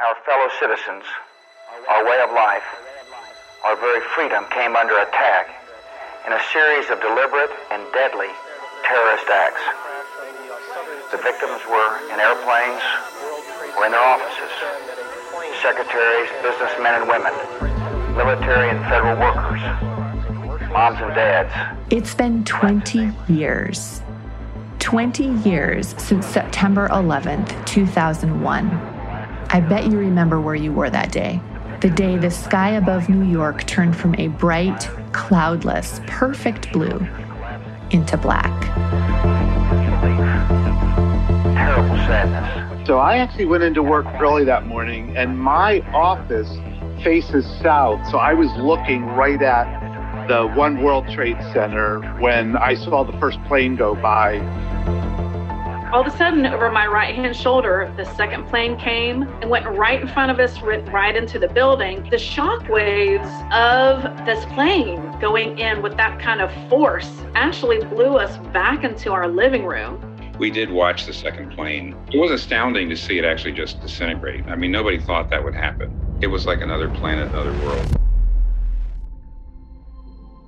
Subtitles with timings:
[0.00, 1.04] our fellow citizens,
[1.88, 2.64] our way of life,
[3.64, 5.52] our very freedom came under attack
[6.26, 8.32] in a series of deliberate and deadly
[8.82, 9.60] terrorist acts.
[11.12, 12.80] The victims were in airplanes
[13.76, 14.48] or in their offices.
[15.60, 17.36] Secretaries, businessmen and women,
[18.16, 19.60] military and federal workers,
[20.72, 21.52] moms and dads.
[21.90, 24.00] It's been 20 years.
[24.78, 28.99] 20 years since September 11th, 2001.
[29.52, 31.40] I bet you remember where you were that day.
[31.80, 37.04] The day the sky above New York turned from a bright, cloudless, perfect blue
[37.90, 38.60] into black.
[41.56, 42.86] Terrible sadness.
[42.86, 46.48] So I actually went into work early that morning, and my office
[47.02, 48.08] faces south.
[48.08, 53.18] So I was looking right at the One World Trade Center when I saw the
[53.18, 54.38] first plane go by.
[55.92, 59.66] All of a sudden, over my right hand shoulder, the second plane came and went
[59.66, 62.08] right in front of us, right into the building.
[62.10, 68.18] The shock waves of this plane going in with that kind of force actually blew
[68.18, 69.98] us back into our living room.
[70.38, 71.96] We did watch the second plane.
[72.12, 74.46] It was astounding to see it actually just disintegrate.
[74.46, 75.90] I mean, nobody thought that would happen.
[76.20, 77.96] It was like another planet, another world.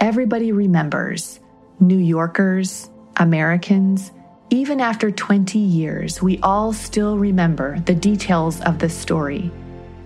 [0.00, 1.38] Everybody remembers
[1.78, 4.10] New Yorkers, Americans,
[4.50, 9.50] even after 20 years, we all still remember the details of the story.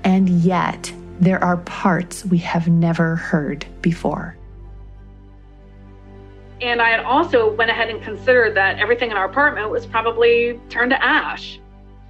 [0.03, 4.37] And yet, there are parts we have never heard before.
[6.61, 10.61] And I had also went ahead and considered that everything in our apartment was probably
[10.69, 11.61] turned to ash.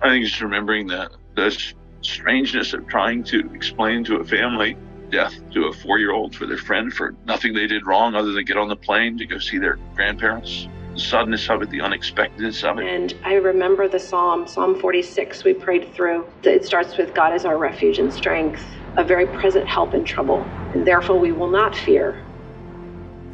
[0.00, 4.76] I think just remembering that the strangeness of trying to explain to a family
[5.10, 8.56] death to a four-year-old for their friend for nothing they did wrong other than get
[8.56, 12.78] on the plane to go see their grandparents the suddenness of it, the unexpectedness of
[12.78, 12.86] it.
[12.86, 16.26] And I remember the psalm, Psalm 46, we prayed through.
[16.42, 18.64] It starts with God is our refuge and strength,
[18.96, 20.42] a very present help in trouble,
[20.74, 22.22] and therefore we will not fear.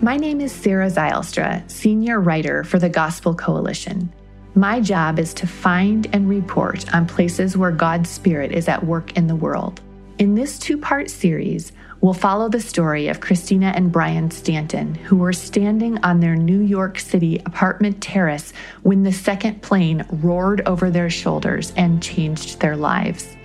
[0.00, 4.12] My name is Sarah Zylstra, senior writer for the Gospel Coalition.
[4.54, 9.16] My job is to find and report on places where God's Spirit is at work
[9.16, 9.80] in the world.
[10.18, 11.70] In this two part series,
[12.00, 16.58] we'll follow the story of Christina and Brian Stanton, who were standing on their New
[16.58, 18.52] York City apartment terrace
[18.82, 23.36] when the second plane roared over their shoulders and changed their lives.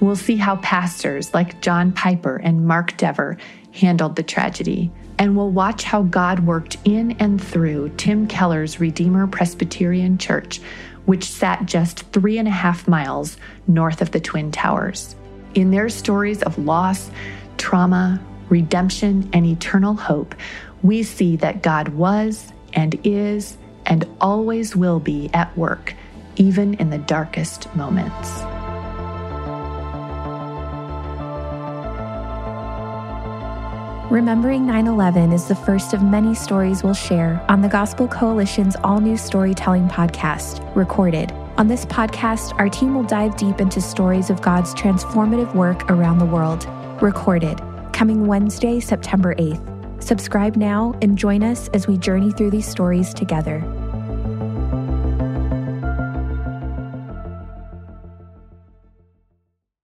[0.00, 3.36] We'll see how pastors like John Piper and Mark Dever
[3.72, 9.26] handled the tragedy, and we'll watch how God worked in and through Tim Keller's Redeemer
[9.26, 10.62] Presbyterian Church,
[11.04, 15.14] which sat just three and a half miles north of the Twin Towers.
[15.56, 17.10] In their stories of loss,
[17.56, 20.34] trauma, redemption, and eternal hope,
[20.82, 23.56] we see that God was and is
[23.86, 25.94] and always will be at work,
[26.36, 28.42] even in the darkest moments.
[34.12, 38.76] Remembering 9 11 is the first of many stories we'll share on the Gospel Coalition's
[38.84, 41.32] all new storytelling podcast, Recorded.
[41.58, 46.18] On this podcast, our team will dive deep into stories of God's transformative work around
[46.18, 46.66] the world
[47.00, 47.62] Recorded,
[47.94, 50.02] coming Wednesday, September 8th.
[50.02, 53.64] Subscribe now and join us as we journey through these stories together.